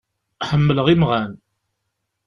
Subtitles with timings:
[0.49, 1.31] Ḥemmleɣ imɣan.